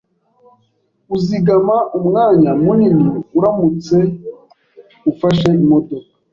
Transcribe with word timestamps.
Uzigama 1.15 1.77
umwanya 1.97 2.51
munini 2.63 3.09
uramutse 3.37 3.97
ufashe 5.11 5.49
imodoka 5.63 5.95